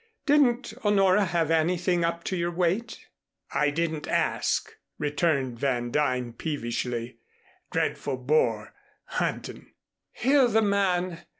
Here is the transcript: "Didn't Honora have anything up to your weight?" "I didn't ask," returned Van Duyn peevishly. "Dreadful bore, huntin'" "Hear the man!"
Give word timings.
"Didn't 0.25 0.73
Honora 0.83 1.25
have 1.25 1.51
anything 1.51 2.03
up 2.03 2.23
to 2.23 2.35
your 2.35 2.49
weight?" 2.49 3.05
"I 3.51 3.69
didn't 3.69 4.07
ask," 4.07 4.75
returned 4.97 5.59
Van 5.59 5.91
Duyn 5.91 6.33
peevishly. 6.33 7.19
"Dreadful 7.71 8.17
bore, 8.17 8.73
huntin'" 9.05 9.71
"Hear 10.11 10.47
the 10.47 10.63
man!" 10.63 11.21